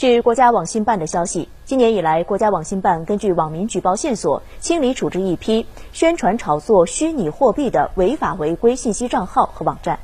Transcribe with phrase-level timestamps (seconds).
[0.00, 10.00] 据国家网信办的消息，今年以来，国家网信办根据网民举报线索，清理处置一批宣传炒作虚拟货币的违法违规信息账号和网站。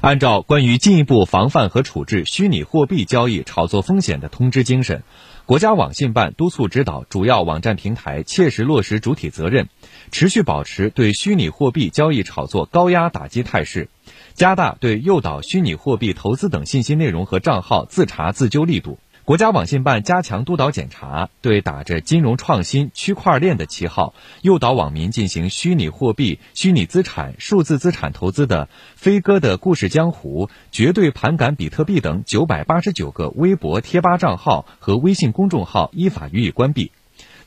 [0.00, 5.02] 按照关于进一步防范和处置虚拟货币交易炒作风险的通知精神，
[5.44, 9.68] 国家网信办督促指导主要网站平台切实落实主体责任，
[10.12, 13.88] 持续保持对虚拟货币交易炒作高压打击态势，
[14.34, 19.00] 加大对诱导虚拟货币投资等信息内容和账号自查自纠力度。
[19.26, 36.92] 国家网信办加强督导检查，对打着金融创新、区块链的旗号，诱导网民进行虚拟货币、虚拟资产、数字资产投资的“飞哥的故事江湖”、“绝对盘感比特币”等九百八十九个微博、贴吧账号和微信公众号依法予以关闭。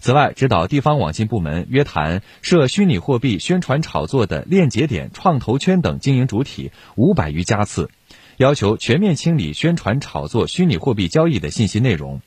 [0.02, 7.90] 此外，指导地方网信部门约谈涉虚拟货币宣传炒作的链节点、创投圈等经营主体五百余家次。
[8.40, 12.22] 要求全面清理宣传炒作虚拟货币交易的信息内容，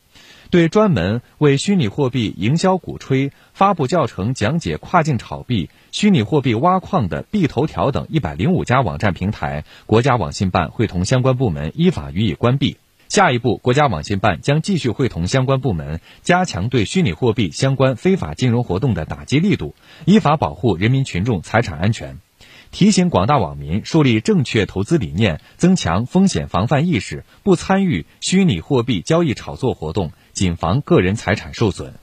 [0.50, 12.76] 对专门为虚拟货币营销鼓吹、发布教程讲解跨境炒币、虚拟货币挖矿的币头条等一百零五家网站平台，国家网信办会同相关部门依法予以关闭。
[13.08, 22.18] 下一步，国家网信办将继续会同相关部门加强对虚拟货币相关非法金融活动的打击力度，依法保护人民群众财产安全。
[22.72, 31.94] 提醒广大网民树立正确投资理念，增强风险防范意识，不参与虚拟货币交易炒作活动，谨防个人财产受损。